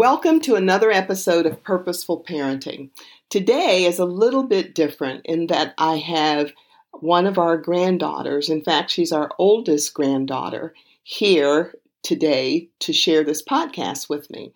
Welcome 0.00 0.40
to 0.40 0.54
another 0.54 0.90
episode 0.90 1.44
of 1.44 1.62
Purposeful 1.62 2.24
Parenting. 2.24 2.88
Today 3.28 3.84
is 3.84 3.98
a 3.98 4.06
little 4.06 4.44
bit 4.44 4.74
different 4.74 5.26
in 5.26 5.48
that 5.48 5.74
I 5.76 5.96
have 5.98 6.54
one 6.92 7.26
of 7.26 7.36
our 7.36 7.58
granddaughters, 7.58 8.48
in 8.48 8.62
fact, 8.62 8.90
she's 8.90 9.12
our 9.12 9.30
oldest 9.38 9.92
granddaughter, 9.92 10.72
here 11.02 11.74
today 12.02 12.70
to 12.78 12.94
share 12.94 13.24
this 13.24 13.42
podcast 13.42 14.08
with 14.08 14.30
me. 14.30 14.54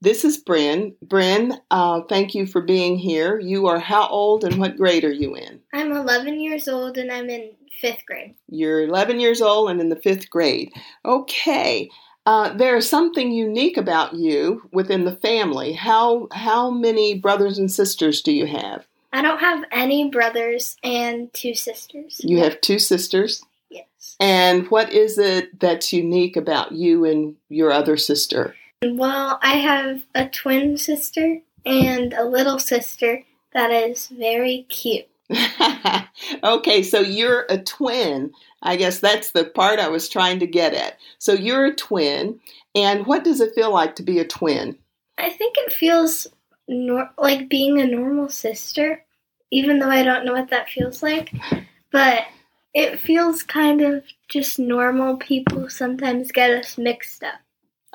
This 0.00 0.24
is 0.24 0.38
Bryn. 0.38 0.94
Bryn, 1.02 1.60
uh, 1.70 2.00
thank 2.08 2.34
you 2.34 2.46
for 2.46 2.62
being 2.62 2.96
here. 2.96 3.38
You 3.38 3.66
are 3.66 3.78
how 3.78 4.08
old 4.08 4.44
and 4.44 4.58
what 4.58 4.78
grade 4.78 5.04
are 5.04 5.12
you 5.12 5.34
in? 5.34 5.60
I'm 5.74 5.92
11 5.92 6.40
years 6.40 6.68
old 6.68 6.96
and 6.96 7.12
I'm 7.12 7.28
in 7.28 7.50
fifth 7.82 8.06
grade. 8.06 8.34
You're 8.48 8.84
11 8.84 9.20
years 9.20 9.42
old 9.42 9.68
and 9.68 9.78
in 9.78 9.90
the 9.90 9.96
fifth 9.96 10.30
grade. 10.30 10.72
Okay. 11.04 11.90
Uh, 12.26 12.52
there's 12.54 12.90
something 12.90 13.30
unique 13.30 13.76
about 13.76 14.14
you 14.14 14.68
within 14.72 15.04
the 15.04 15.16
family. 15.16 15.72
How 15.72 16.26
how 16.32 16.70
many 16.70 17.14
brothers 17.14 17.56
and 17.56 17.70
sisters 17.70 18.20
do 18.20 18.32
you 18.32 18.46
have? 18.46 18.84
I 19.12 19.22
don't 19.22 19.38
have 19.38 19.64
any 19.70 20.10
brothers 20.10 20.76
and 20.82 21.32
two 21.32 21.54
sisters. 21.54 22.20
You 22.24 22.38
have 22.38 22.60
two 22.60 22.80
sisters. 22.80 23.44
Yes. 23.70 24.16
And 24.18 24.68
what 24.70 24.92
is 24.92 25.18
it 25.18 25.58
that's 25.60 25.92
unique 25.92 26.36
about 26.36 26.72
you 26.72 27.04
and 27.04 27.36
your 27.48 27.70
other 27.70 27.96
sister? 27.96 28.56
Well, 28.84 29.38
I 29.40 29.54
have 29.58 30.02
a 30.14 30.28
twin 30.28 30.76
sister 30.76 31.38
and 31.64 32.12
a 32.12 32.24
little 32.24 32.58
sister 32.58 33.22
that 33.54 33.70
is 33.70 34.08
very 34.08 34.66
cute. 34.68 35.06
okay, 36.44 36.82
so 36.82 37.00
you're 37.00 37.46
a 37.48 37.58
twin. 37.58 38.32
I 38.62 38.76
guess 38.76 39.00
that's 39.00 39.32
the 39.32 39.44
part 39.44 39.78
I 39.78 39.88
was 39.88 40.08
trying 40.08 40.40
to 40.40 40.46
get 40.46 40.74
at. 40.74 40.98
So 41.18 41.32
you're 41.32 41.66
a 41.66 41.74
twin, 41.74 42.40
and 42.74 43.06
what 43.06 43.24
does 43.24 43.40
it 43.40 43.54
feel 43.54 43.72
like 43.72 43.96
to 43.96 44.02
be 44.02 44.18
a 44.18 44.26
twin? 44.26 44.78
I 45.18 45.30
think 45.30 45.56
it 45.58 45.72
feels 45.72 46.26
nor- 46.68 47.10
like 47.18 47.48
being 47.48 47.80
a 47.80 47.86
normal 47.86 48.28
sister, 48.28 49.04
even 49.50 49.78
though 49.78 49.90
I 49.90 50.02
don't 50.02 50.24
know 50.24 50.32
what 50.32 50.50
that 50.50 50.68
feels 50.68 51.02
like. 51.02 51.32
But 51.92 52.24
it 52.74 53.00
feels 53.00 53.42
kind 53.42 53.80
of 53.80 54.04
just 54.28 54.58
normal. 54.58 55.16
People 55.16 55.68
sometimes 55.70 56.32
get 56.32 56.50
us 56.50 56.76
mixed 56.76 57.24
up. 57.24 57.40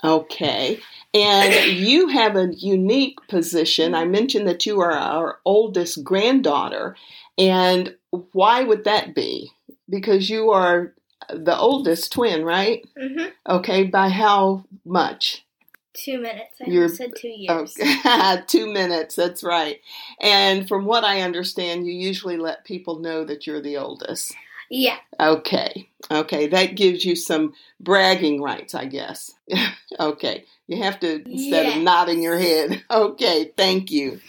Okay. 0.04 0.80
And 1.14 1.54
you 1.78 2.08
have 2.08 2.36
a 2.36 2.54
unique 2.56 3.20
position. 3.28 3.94
I 3.94 4.06
mentioned 4.06 4.48
that 4.48 4.66
you 4.66 4.80
are 4.82 4.94
our 4.94 5.40
oldest 5.46 6.04
granddaughter. 6.04 6.96
And 7.38 7.96
why 8.32 8.64
would 8.64 8.86
that 8.86 9.16
be? 9.16 9.52
Because 9.92 10.30
you 10.30 10.50
are 10.52 10.94
the 11.30 11.56
oldest 11.56 12.12
twin, 12.12 12.44
right? 12.44 12.84
Mm-hmm. 12.98 13.28
Okay. 13.48 13.84
By 13.84 14.10
how 14.10 14.66
much? 14.86 15.46
Two 15.94 16.20
minutes. 16.22 16.56
I 16.66 16.70
You're- 16.70 16.88
said 16.88 17.12
two 17.18 17.28
years. 17.28 17.76
Okay. 17.78 18.42
Two 18.48 18.72
minutes. 18.72 19.14
That's 19.16 19.44
right. 19.44 19.82
And 20.22 20.68
from 20.68 20.86
what 20.86 21.04
I 21.04 21.22
understand, 21.22 21.86
you 21.86 21.92
usually 21.94 22.38
let 22.38 22.64
people 22.64 23.00
know 23.00 23.26
that 23.26 23.46
you're 23.46 23.62
the 23.62 23.76
oldest. 23.78 24.34
Yeah. 24.72 24.96
Okay. 25.20 25.90
Okay. 26.10 26.48
That 26.48 26.76
gives 26.76 27.04
you 27.04 27.18
some 27.18 27.54
bragging 27.82 28.42
rights, 28.42 28.74
I 28.74 28.86
guess. 28.86 29.30
okay. 30.00 30.46
You 30.68 30.82
have 30.82 30.98
to, 31.02 31.22
instead 31.30 31.66
of 31.76 31.84
nodding 31.84 32.24
your 32.24 32.40
head. 32.40 32.82
Okay. 32.92 33.52
Thank 33.58 33.92
you. 33.92 34.22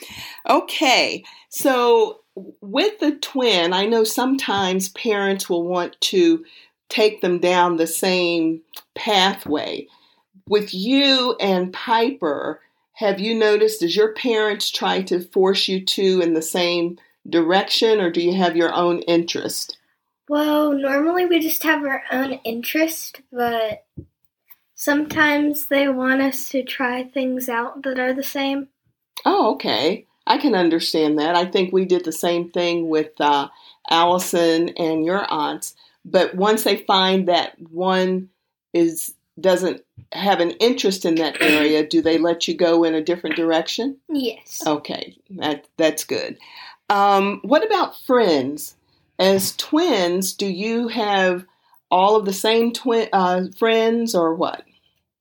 Okay. 0.49 1.25
So, 1.49 2.23
with 2.61 2.99
the 2.99 3.13
twin, 3.13 3.73
I 3.73 3.87
know 3.87 4.03
sometimes 4.03 4.89
parents 4.89 5.49
will 5.49 5.63
want 5.63 6.01
to 6.01 6.45
take 6.89 7.21
them 7.21 7.39
down 7.39 7.77
the 7.77 7.87
same 7.87 8.63
pathway. 8.97 9.87
With 10.49 10.75
you 10.75 11.37
and 11.39 11.73
Piper, 11.73 12.61
have 12.95 13.21
you 13.21 13.35
noticed, 13.35 13.81
does 13.81 13.95
your 13.95 14.13
parents 14.13 14.71
try 14.71 15.03
to 15.03 15.21
force 15.21 15.69
you 15.69 15.85
two 15.85 16.21
in 16.21 16.35
the 16.35 16.43
same 16.43 16.99
direction, 17.29 18.01
or 18.01 18.11
do 18.11 18.21
you 18.21 18.35
have 18.35 18.57
your 18.57 18.75
own 18.75 18.99
interest? 19.03 19.79
Well, 20.33 20.73
normally 20.73 21.27
we 21.27 21.41
just 21.41 21.63
have 21.63 21.85
our 21.85 22.05
own 22.11 22.41
interest, 22.43 23.21
but 23.31 23.85
sometimes 24.75 25.69
they 25.69 25.91
want 25.91 26.23
us 26.23 26.49
to 26.49 26.63
try 26.63 27.05
things 27.05 27.51
out 27.51 27.83
that 27.83 27.99
are 27.99 28.15
the 28.15 28.23
same. 28.23 28.69
Oh, 29.27 29.53
okay. 29.57 30.07
I 30.27 30.39
can 30.39 30.55
understand 30.55 31.19
that. 31.19 31.37
I 31.37 31.45
think 31.45 31.71
we 31.71 31.85
did 31.85 32.07
the 32.07 32.13
same 32.13 32.51
thing 32.51 32.89
with 32.89 33.11
uh, 33.21 33.49
Allison 33.91 34.71
and 34.71 35.05
your 35.05 35.31
aunts. 35.31 35.75
But 36.03 36.35
once 36.35 36.65
they 36.65 36.79
find 36.79 37.29
that 37.29 37.61
one 37.71 38.31
is 38.73 39.13
doesn't 39.39 39.83
have 40.13 40.41
an 40.41 40.53
interest 40.53 41.05
in 41.05 41.17
that 41.17 41.43
area, 41.43 41.87
do 41.87 42.01
they 42.01 42.17
let 42.17 42.49
you 42.49 42.57
go 42.57 42.85
in 42.85 42.95
a 42.95 43.05
different 43.05 43.37
direction? 43.37 43.99
Yes. 44.09 44.63
Okay, 44.67 45.15
that 45.29 45.67
that's 45.77 46.05
good. 46.05 46.39
Um, 46.89 47.41
what 47.45 47.67
about 47.67 48.01
friends? 48.01 48.77
As 49.23 49.55
twins, 49.57 50.33
do 50.33 50.47
you 50.47 50.89
have 50.89 51.47
all 51.93 52.17
of 52.17 52.25
the 52.25 52.33
same 52.33 52.73
twin 52.73 53.09
uh, 53.13 53.45
friends, 53.57 54.17
or 54.17 54.35
what? 54.35 54.65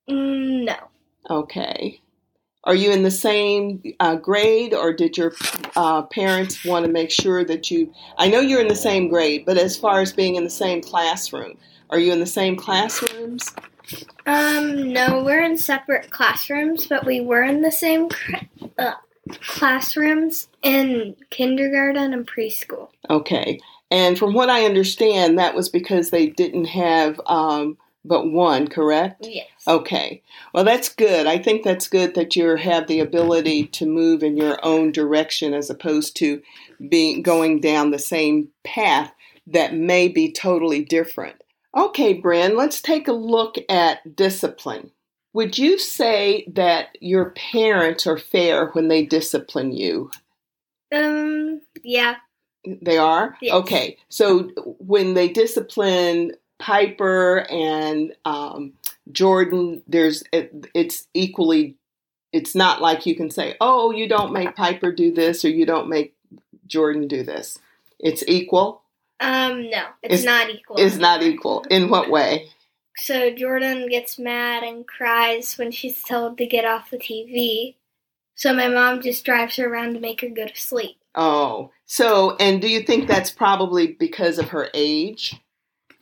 Mm, 0.10 0.66
no. 0.66 0.76
Okay. 1.30 2.02
Are 2.64 2.74
you 2.74 2.92
in 2.92 3.04
the 3.04 3.12
same 3.12 3.84
uh, 4.00 4.16
grade, 4.16 4.74
or 4.74 4.92
did 4.92 5.18
your 5.18 5.34
uh, 5.76 6.02
parents 6.02 6.66
want 6.66 6.84
to 6.88 6.92
make 6.92 7.12
sure 7.12 7.46
that 7.46 7.70
you? 7.70 7.94
I 8.18 8.28
know 8.28 8.40
you're 8.40 8.60
in 8.60 8.70
the 8.70 8.76
same 8.76 9.08
grade, 9.08 9.46
but 9.46 9.60
as 9.60 9.78
far 9.78 10.02
as 10.02 10.12
being 10.12 10.34
in 10.34 10.46
the 10.46 10.50
same 10.50 10.82
classroom, 10.82 11.60
are 11.92 12.00
you 12.00 12.12
in 12.12 12.20
the 12.20 12.26
same 12.26 12.56
classrooms? 12.56 13.54
Um, 14.26 14.92
no, 14.92 15.24
we're 15.24 15.44
in 15.44 15.58
separate 15.58 16.10
classrooms, 16.10 16.88
but 16.88 17.06
we 17.06 17.22
were 17.22 17.44
in 17.44 17.62
the 17.62 17.72
same 17.72 18.10
cr- 18.10 18.36
uh, 18.80 18.96
classrooms 19.42 20.48
in 20.64 21.16
kindergarten 21.30 22.14
and 22.14 22.28
preschool. 22.28 22.90
Okay. 23.08 23.60
And 23.92 24.18
from 24.18 24.34
what 24.34 24.50
I 24.50 24.66
understand, 24.66 25.38
that 25.38 25.54
was 25.54 25.70
because 25.70 26.10
they 26.10 26.28
didn't 26.28 26.66
have 26.66 27.20
um, 27.26 27.78
but 28.04 28.32
one, 28.32 28.68
correct? 28.68 29.28
Yes. 29.30 29.48
Okay. 29.68 30.24
Well, 30.54 30.64
that's 30.64 30.90
good. 30.90 31.28
I 31.28 31.38
think 31.38 31.64
that's 31.64 31.88
good 31.88 32.16
that 32.16 32.36
you 32.36 32.56
have 32.56 32.88
the 32.88 33.00
ability 33.00 33.68
to 33.68 33.86
move 33.86 34.24
in 34.24 34.38
your 34.38 34.58
own 34.64 34.92
direction 34.92 35.54
as 35.54 35.70
opposed 35.70 36.16
to 36.18 36.42
being 36.90 37.22
going 37.22 37.60
down 37.60 37.92
the 37.92 38.00
same 38.00 38.50
path 38.64 39.14
that 39.46 39.76
may 39.76 40.08
be 40.08 40.32
totally 40.32 40.84
different. 40.84 41.36
Okay, 41.76 42.14
Bryn, 42.14 42.56
let's 42.56 42.82
take 42.82 43.08
a 43.08 43.14
look 43.14 43.56
at 43.70 44.16
discipline. 44.16 44.92
Would 45.34 45.58
you 45.58 45.80
say 45.80 46.46
that 46.54 46.98
your 47.00 47.32
parents 47.32 48.06
are 48.08 48.18
fair 48.18 48.68
when 48.68 48.88
they 48.90 49.06
discipline 49.06 49.72
you? 49.72 50.12
Um, 50.92 51.62
yeah. 51.84 52.16
They 52.66 52.98
are? 52.98 53.38
Yes. 53.42 53.54
Okay. 53.56 53.98
So 54.10 54.50
when 54.80 55.14
they 55.14 55.30
discipline 55.30 56.34
Piper 56.60 57.40
and 57.50 58.14
um, 58.26 58.74
Jordan, 59.12 59.82
there's 59.88 60.24
it, 60.32 60.68
it's 60.74 61.08
equally 61.14 61.78
it's 62.32 62.56
not 62.56 62.82
like 62.82 63.06
you 63.06 63.16
can 63.16 63.32
say, 63.32 63.56
"Oh, 63.60 63.92
you 63.92 64.08
don't 64.08 64.32
make 64.32 64.56
Piper 64.56 64.92
do 64.92 65.14
this 65.14 65.44
or 65.44 65.50
you 65.50 65.66
don't 65.66 65.90
make 65.90 66.16
Jordan 66.68 67.08
do 67.08 67.24
this." 67.24 67.58
It's 68.00 68.24
equal. 68.28 68.84
Um, 69.20 69.70
no, 69.70 69.86
it's, 70.02 70.22
It's- 70.22 70.24
not 70.24 70.50
equal. 70.50 70.78
It's 70.80 70.98
not 70.98 71.22
equal. 71.24 71.66
In 71.70 71.90
what 71.90 72.10
way? 72.10 72.50
So 72.98 73.32
Jordan 73.34 73.88
gets 73.90 74.20
mad 74.20 74.64
and 74.64 74.86
cries 74.88 75.58
when 75.58 75.72
she's 75.72 76.04
told 76.04 76.38
to 76.38 76.46
get 76.46 76.66
off 76.66 76.92
the 76.92 76.98
TV. 76.98 77.76
So 78.36 78.54
my 78.54 78.68
mom 78.68 79.02
just 79.02 79.26
drives 79.26 79.56
her 79.58 79.68
around 79.68 79.94
to 79.94 80.00
make 80.00 80.22
her 80.22 80.30
go 80.30 80.48
to 80.48 80.56
sleep. 80.56 80.98
Oh. 81.16 81.72
So, 81.86 82.36
and 82.38 82.62
do 82.62 82.68
you 82.70 82.82
think 82.84 83.08
that's 83.08 83.32
probably 83.32 83.88
because 83.88 84.38
of 84.40 84.50
her 84.50 84.70
age? 84.74 85.36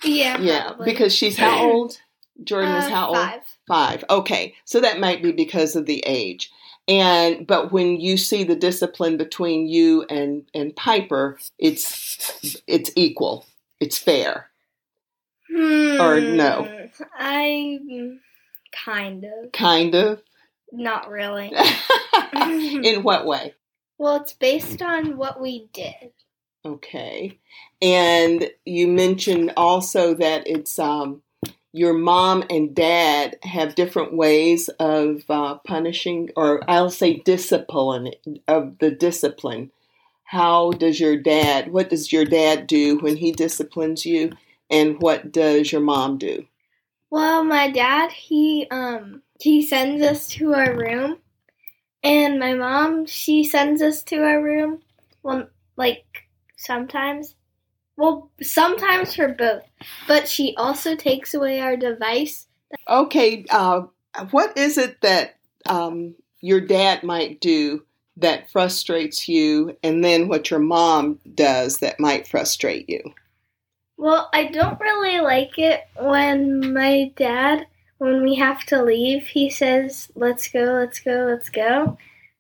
Yeah. 0.04 0.40
Yeah, 0.40 0.68
probably. 0.68 0.86
because 0.86 1.14
she's 1.16 1.38
how 1.38 1.66
old? 1.70 1.98
Jordan 2.44 2.76
is 2.76 2.86
Uh, 2.86 2.90
how 2.90 3.08
old? 3.08 3.18
Five. 3.18 3.42
Five. 3.68 4.04
Okay. 4.10 4.56
So 4.66 4.80
that 4.82 5.00
might 5.00 5.22
be 5.22 5.32
because 5.32 5.76
of 5.76 5.86
the 5.86 6.04
age. 6.06 6.52
And 6.88 7.46
but 7.46 7.72
when 7.72 8.00
you 8.00 8.18
see 8.18 8.44
the 8.44 8.56
discipline 8.56 9.18
between 9.18 9.68
you 9.68 10.06
and 10.10 10.46
and 10.56 10.76
Piper, 10.76 11.38
it's 11.60 12.62
it's 12.66 12.92
equal. 12.96 13.46
It's 13.80 13.98
fair. 13.98 14.50
Hmm, 15.52 16.00
Or 16.02 16.20
no? 16.20 16.88
I 17.16 17.80
Kind 18.86 19.26
of. 19.26 19.52
Kind 19.52 19.96
of. 19.96 20.22
Not 20.72 21.10
really. 21.10 21.52
In 22.36 23.04
what 23.04 23.26
way? 23.26 23.54
Well, 24.00 24.16
it's 24.16 24.34
based 24.34 24.82
on 24.82 25.18
what 25.18 25.40
we 25.40 25.68
did. 25.74 26.14
Okay. 26.66 27.38
And 27.82 28.50
you 28.66 28.88
mentioned 28.88 29.54
also 29.56 30.14
that 30.16 30.48
it's 30.48 30.80
um, 30.80 31.22
your 31.72 31.94
mom 31.94 32.44
and 32.50 32.74
dad 32.74 33.38
have 33.44 33.76
different 33.76 34.14
ways 34.14 34.70
of 34.80 35.24
uh, 35.30 35.56
punishing, 35.68 36.30
or 36.36 36.68
I'll 36.70 36.90
say 36.90 37.18
discipline, 37.20 38.12
of 38.48 38.80
the 38.80 38.90
discipline. 38.90 39.72
How 40.24 40.72
does 40.72 41.00
your 41.00 41.18
dad, 41.18 41.72
what 41.72 41.90
does 41.90 42.12
your 42.12 42.26
dad 42.26 42.68
do 42.68 43.00
when 43.00 43.18
he 43.18 43.32
disciplines 43.32 44.06
you, 44.06 44.32
and 44.70 45.02
what 45.02 45.32
does 45.32 45.72
your 45.72 45.82
mom 45.82 46.18
do? 46.18 46.46
Well, 47.10 47.44
my 47.44 47.72
dad, 47.72 48.12
he 48.12 48.68
um 48.70 49.24
he 49.40 49.66
sends 49.66 50.04
us 50.04 50.28
to 50.28 50.54
our 50.54 50.76
room, 50.76 51.18
and 52.04 52.40
my 52.40 52.54
mom, 52.54 53.06
she 53.06 53.44
sends 53.44 53.82
us 53.82 54.04
to 54.04 54.24
our 54.24 54.42
room. 54.42 54.82
Well, 55.24 55.48
like 55.76 56.28
sometimes, 56.56 57.36
well, 57.98 58.32
sometimes 58.42 59.16
for 59.16 59.30
both, 59.30 59.64
but 60.08 60.28
she 60.28 60.56
also 60.58 60.96
takes 60.96 61.34
away 61.34 61.60
our 61.60 61.76
device. 61.76 62.48
Okay, 62.88 63.46
uh, 63.50 63.84
what 64.32 64.58
is 64.58 64.78
it 64.78 65.02
that 65.02 65.36
um, 65.68 66.16
your 66.42 66.62
dad 66.62 67.04
might 67.04 67.42
do 67.42 67.84
that 68.18 68.50
frustrates 68.50 69.28
you, 69.28 69.78
and 69.84 70.04
then 70.04 70.28
what 70.28 70.50
your 70.50 70.60
mom 70.60 71.20
does 71.36 71.78
that 71.78 72.00
might 72.00 72.28
frustrate 72.28 72.90
you? 72.90 73.02
Well, 73.98 74.30
I 74.34 74.46
don't 74.46 74.80
really 74.80 75.20
like 75.20 75.58
it 75.58 75.82
when 76.00 76.74
my 76.74 77.12
dad, 77.16 77.68
when 78.00 78.24
we 78.24 78.36
have 78.36 78.66
to 78.66 78.82
leave, 78.82 79.28
he 79.28 79.50
says, 79.50 80.10
let's 80.16 80.50
go, 80.50 80.60
let's 80.60 81.00
go, 81.00 81.28
let's 81.30 81.50
go. 81.50 81.98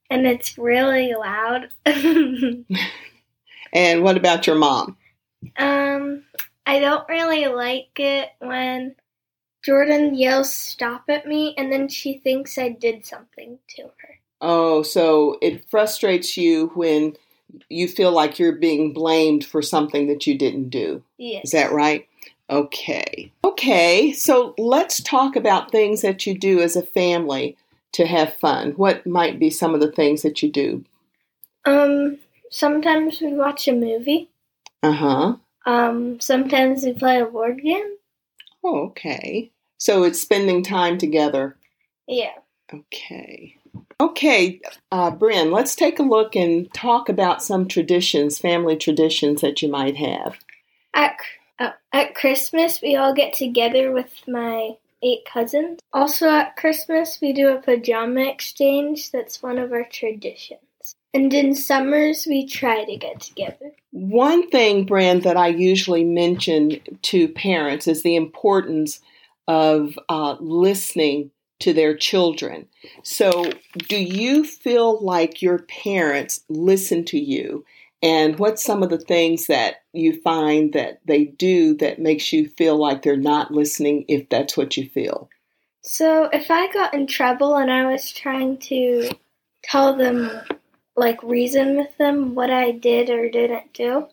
And 0.10 0.26
it's 0.26 0.58
really 0.58 1.14
loud. 1.14 1.70
and 1.86 2.66
what 4.04 4.18
about 4.18 4.48
your 4.48 4.56
mom? 4.56 4.98
Um, 5.58 6.24
I 6.66 6.80
don't 6.80 7.08
really 7.08 7.48
like 7.48 7.92
it 7.98 8.30
when 8.40 8.96
Jordan 9.64 10.16
yells 10.16 10.52
stop 10.52 11.04
at 11.10 11.28
me 11.28 11.54
and 11.58 11.72
then 11.72 11.90
she 11.90 12.20
thinks 12.20 12.58
I 12.58 12.70
did 12.70 13.06
something 13.06 13.60
to 13.76 13.84
her. 13.84 14.20
Oh, 14.42 14.84
so 14.84 15.38
it 15.42 15.70
frustrates 15.70 16.38
you 16.38 16.72
when 16.74 17.16
you 17.68 17.88
feel 17.88 18.12
like 18.12 18.40
you're 18.40 18.54
being 18.54 18.94
blamed 18.94 19.44
for 19.44 19.62
something 19.62 20.08
that 20.08 20.26
you 20.26 20.38
didn't 20.38 20.70
do. 20.70 21.04
Yes. 21.18 21.46
Is 21.46 21.52
that 21.52 21.74
right? 21.74 22.08
Okay. 22.50 23.34
Okay, 23.50 24.13
so 24.13 24.54
let's 24.60 25.01
talk 25.01 25.36
about 25.36 25.72
things 25.72 26.04
that 26.04 26.28
you 26.28 26.38
do 26.38 26.60
as 26.62 26.75
a 26.75 26.84
family 26.84 27.57
to 27.94 28.06
have 28.06 28.36
fun. 28.36 28.74
What 28.74 29.07
might 29.07 29.40
be 29.40 29.50
some 29.50 29.74
of 29.74 29.80
the 29.80 29.92
things 29.92 30.22
that 30.22 30.44
you 30.44 30.51
do? 30.51 30.86
Um, 31.66 32.19
sometimes 32.51 33.19
we 33.19 33.34
watch 33.34 33.68
a 33.68 33.74
movie. 33.74 34.30
Uh-huh. 34.84 35.38
Um, 35.66 36.19
sometimes 36.19 36.84
we 36.84 36.94
play 36.94 37.19
a 37.19 37.25
board 37.25 37.63
game. 37.63 37.96
Oh, 38.63 38.84
okay. 38.90 39.50
So 39.80 40.04
it's 40.04 40.22
spending 40.22 40.63
time 40.63 41.00
together. 41.00 41.57
Yeah. 42.07 42.36
Okay. 42.72 43.57
Okay, 44.00 44.62
uh, 44.92 45.10
Bryn, 45.10 45.52
let's 45.52 45.75
take 45.75 45.98
a 45.98 46.04
look 46.04 46.36
and 46.36 46.72
talk 46.72 47.10
about 47.10 47.42
some 47.42 47.68
traditions, 47.68 48.38
family 48.38 48.78
traditions 48.78 49.42
that 49.42 49.63
you 49.63 49.69
might 49.69 49.98
have. 49.98 50.38
At 50.94 51.13
uh, 51.13 51.39
at 51.60 52.16
Christmas, 52.16 52.82
we 52.82 52.96
all 52.96 53.14
get 53.14 53.34
together 53.34 53.92
with 53.92 54.12
my 54.28 54.72
eight 55.02 55.26
cousins. 55.32 55.80
Also, 55.94 56.30
at 56.30 56.56
Christmas, 56.56 57.20
we 57.22 57.34
do 57.34 57.50
a 57.50 57.62
pajama 57.62 58.22
exchange. 58.22 59.12
That's 59.12 59.42
one 59.42 59.58
of 59.58 59.72
our 59.72 59.86
traditions. 59.86 60.60
And 61.14 61.34
in 61.34 61.56
summers, 61.56 62.28
we 62.28 62.46
try 62.46 62.86
to 62.86 62.98
get 62.98 63.20
together. 63.20 63.72
One 63.92 64.48
thing, 64.50 64.86
Bryn, 64.86 65.22
that 65.22 65.38
I 65.38 65.48
usually 65.48 66.04
mention 66.04 66.80
to 67.04 67.28
parents 67.30 67.88
is 67.88 68.04
the 68.04 68.16
importance 68.16 69.00
of 69.48 69.98
uh, 70.08 70.36
listening 70.40 71.32
to 71.60 71.74
their 71.74 71.96
children. 71.96 72.68
So, 73.04 73.52
do 73.88 73.98
you 73.98 74.46
feel 74.46 75.04
like 75.04 75.42
your 75.42 75.60
parents 75.60 76.42
listen 76.48 77.04
to 77.06 77.20
you? 77.20 77.66
And 78.01 78.40
what's 78.40 78.63
some 78.63 78.81
of 78.81 78.90
the 78.90 78.98
things 78.98 79.48
that 79.48 79.84
you 79.92 80.22
find 80.22 80.72
that 80.74 81.01
they 81.06 81.25
do 81.25 81.75
that 81.78 82.00
makes 82.00 82.31
you 82.31 82.48
feel 82.50 82.78
like 82.78 83.01
they're 83.01 83.18
not 83.18 83.51
listening 83.51 84.06
if 84.07 84.30
that's 84.30 84.56
what 84.56 84.78
you 84.78 84.88
feel? 84.88 85.30
So, 85.81 86.30
if 86.31 86.50
I 86.50 86.72
got 86.72 86.94
in 86.94 87.07
trouble 87.07 87.56
and 87.56 87.72
I 87.72 87.92
was 87.92 88.12
trying 88.12 88.57
to 88.60 89.12
tell 89.63 89.96
them, 89.96 90.30
like, 90.96 91.22
reason 91.24 91.78
with 91.78 91.98
them 91.98 92.36
what 92.36 92.50
I 92.50 92.72
did 92.72 93.10
or 93.10 93.30
didn't 93.30 93.74
do, 93.74 94.07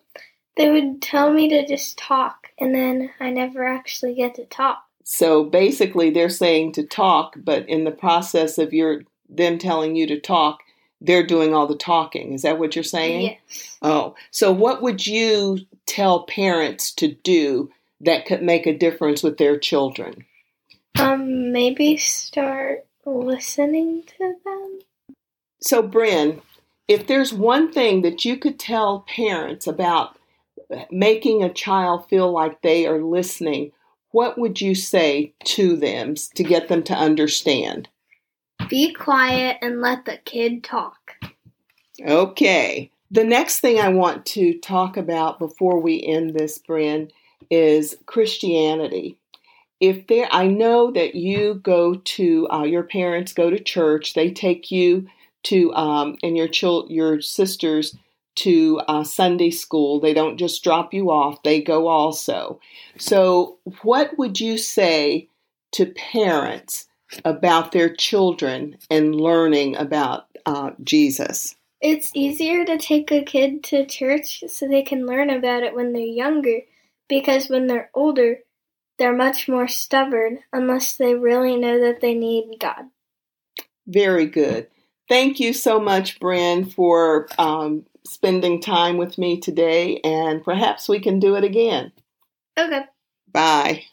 they 0.57 0.71
would 0.71 1.03
tell 1.03 1.33
me 1.33 1.49
to 1.51 1.67
just 1.67 1.99
talk, 1.99 2.49
and 2.59 2.75
then 2.75 3.11
I 3.21 3.31
never 3.31 3.65
actually 3.65 4.15
get 4.15 4.37
to 4.37 4.47
talk. 4.47 4.79
So 5.05 5.45
basically, 5.45 6.11
they're 6.11 6.29
saying 6.29 6.73
to 6.73 6.83
talk, 6.85 7.35
but 7.37 7.69
in 7.69 7.85
the 7.85 7.91
process 7.93 8.59
of 8.59 8.73
your 8.73 9.03
them 9.29 9.59
telling 9.59 9.97
you 9.97 10.07
to 10.07 10.21
talk, 10.21 10.61
they're 11.01 11.27
doing 11.27 11.55
all 11.55 11.67
the 11.67 11.77
talking. 11.77 12.33
Is 12.33 12.43
that 12.43 12.59
what 12.59 12.75
you're 12.75 12.85
saying? 12.85 13.23
Yes. 13.49 13.79
Oh, 13.83 14.15
so 14.31 14.53
what 14.53 14.83
would 14.83 15.07
you 15.07 15.59
tell 15.87 16.25
parents 16.25 16.93
to 16.95 17.09
do 17.09 17.71
that 18.01 18.27
could 18.27 18.43
make 18.43 18.67
a 18.67 18.77
difference 18.77 19.23
with 19.23 19.39
their 19.39 19.59
children? 19.59 20.25
Um, 20.99 21.53
maybe 21.53 21.97
start 21.97 22.87
listening 23.05 24.05
to 24.19 24.35
them. 24.45 24.79
So, 25.61 25.83
Bryn, 25.83 26.41
if 26.89 27.07
there's 27.07 27.33
one 27.33 27.73
thing 27.73 28.03
that 28.03 28.25
you 28.25 28.37
could 28.37 28.59
tell 28.59 29.05
parents 29.09 29.67
about 29.67 30.17
making 30.91 31.43
a 31.43 31.53
child 31.53 32.09
feel 32.09 32.31
like 32.31 32.63
they 32.63 32.87
are 32.87 33.03
listening, 33.03 33.73
what 34.11 34.39
would 34.39 34.61
you 34.61 34.75
say 34.75 35.35
to 35.45 35.77
them 35.77 36.15
to 36.35 36.43
get 36.43 36.69
them 36.69 36.83
to 36.85 36.95
understand? 36.95 37.89
Be 38.69 38.93
quiet 38.93 39.59
and 39.63 39.81
let 39.81 40.05
the 40.05 40.19
kid 40.25 40.65
talk. 40.65 41.13
Okay. 42.01 42.91
The 43.11 43.25
next 43.25 43.61
thing 43.61 43.79
I 43.79 43.89
want 43.89 44.27
to 44.27 44.59
talk 44.59 44.97
about 44.97 45.39
before 45.39 45.81
we 45.81 46.03
end 46.03 46.35
this, 46.35 46.59
Bryn, 46.59 47.11
is 47.51 47.97
Christianity. 48.07 49.17
If 49.79 50.07
there, 50.07 50.29
I 50.33 50.47
know 50.47 50.91
that 50.93 51.15
you 51.15 51.55
go 51.55 51.95
to 51.95 52.49
uh, 52.51 52.65
your 52.65 52.83
parents 52.83 53.33
go 53.33 53.51
to 53.51 53.59
church. 53.59 54.15
They 54.15 54.31
take 54.31 54.71
you 54.71 55.07
to 55.45 55.73
um, 55.75 56.17
and 56.23 56.37
your 56.37 56.49
chil- 56.49 56.87
your 56.89 57.21
sisters 57.21 57.97
to 58.37 58.81
uh, 58.89 59.05
Sunday 59.05 59.51
school. 59.51 60.01
They 60.01 60.15
don't 60.15 60.39
just 60.39 60.65
drop 60.65 60.93
you 60.93 61.11
off, 61.11 61.43
they 61.43 61.61
go 61.61 61.89
also. 61.89 62.61
So, 62.99 63.59
what 63.83 64.19
would 64.19 64.41
you 64.41 64.59
say 64.59 65.29
to 65.73 65.87
parents 65.87 66.86
about 67.25 67.73
their 67.73 67.95
children 67.95 68.79
and 68.91 69.15
learning 69.15 69.77
about 69.77 70.27
uh, 70.45 70.71
Jesus? 70.83 71.57
It's 71.81 72.11
easier 72.15 72.65
to 72.65 72.79
take 72.79 73.13
a 73.13 73.23
kid 73.23 73.63
to 73.65 73.87
church 73.87 74.45
so 74.49 74.67
they 74.67 74.83
can 74.83 75.07
learn 75.07 75.31
about 75.31 75.63
it 75.63 75.75
when 75.75 75.93
they're 75.93 76.03
younger 76.03 76.61
because 77.09 77.49
when 77.49 77.67
they're 77.67 77.91
older, 77.95 78.39
they're 78.99 79.15
much 79.15 79.49
more 79.49 79.69
stubborn 79.69 80.41
unless 80.53 80.97
they 80.97 81.15
really 81.15 81.57
know 81.57 81.81
that 81.81 82.01
they 82.01 82.15
need 82.15 82.57
God. 82.59 82.87
Very 83.87 84.27
good. 84.27 84.69
Thank 85.09 85.39
you 85.39 85.53
so 85.53 85.79
much, 85.79 86.19
Bryn, 86.19 86.65
for 86.65 87.29
um, 87.39 87.87
spending 88.07 88.61
time 88.61 88.97
with 88.97 89.19
me 89.19 89.39
today, 89.39 90.01
and 90.03 90.43
perhaps 90.43 90.89
we 90.89 90.99
can 90.99 91.21
do 91.21 91.37
it 91.37 91.45
again. 91.45 91.93
Okay. 92.59 92.85
Bye. 93.31 93.85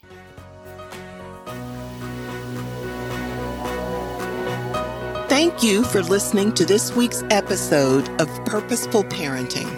Thank 5.44 5.62
you 5.62 5.84
for 5.84 6.02
listening 6.02 6.54
to 6.54 6.64
this 6.64 6.96
week's 6.96 7.22
episode 7.24 8.08
of 8.18 8.28
Purposeful 8.46 9.04
Parenting. 9.04 9.68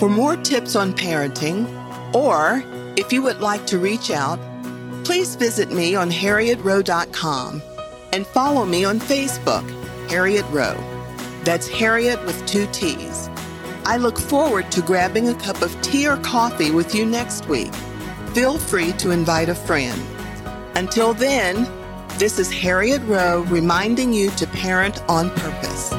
For 0.00 0.08
more 0.08 0.36
tips 0.36 0.74
on 0.74 0.92
parenting, 0.92 1.68
or 2.12 2.64
if 2.96 3.12
you 3.12 3.22
would 3.22 3.40
like 3.40 3.64
to 3.68 3.78
reach 3.78 4.10
out, 4.10 4.40
please 5.04 5.36
visit 5.36 5.70
me 5.70 5.94
on 5.94 6.10
harrietrowe.com 6.10 7.62
and 8.12 8.26
follow 8.26 8.66
me 8.66 8.84
on 8.84 8.98
Facebook, 8.98 9.62
Harriet 10.10 10.44
Rowe. 10.50 10.76
That's 11.44 11.68
Harriet 11.68 12.20
with 12.26 12.44
two 12.46 12.66
T's. 12.72 13.30
I 13.84 13.98
look 13.98 14.18
forward 14.18 14.72
to 14.72 14.82
grabbing 14.82 15.28
a 15.28 15.34
cup 15.34 15.62
of 15.62 15.80
tea 15.80 16.08
or 16.08 16.16
coffee 16.16 16.72
with 16.72 16.92
you 16.92 17.06
next 17.06 17.46
week. 17.46 17.72
Feel 18.34 18.58
free 18.58 18.90
to 18.94 19.12
invite 19.12 19.48
a 19.48 19.54
friend. 19.54 20.02
Until 20.74 21.14
then, 21.14 21.68
this 22.18 22.40
is 22.40 22.50
Harriet 22.50 23.00
Rowe 23.02 23.42
reminding 23.48 24.12
you 24.12 24.30
to 24.30 24.46
parent 24.48 25.00
on 25.08 25.30
purpose. 25.30 25.92